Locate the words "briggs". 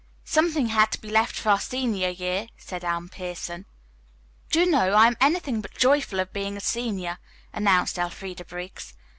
8.45-8.95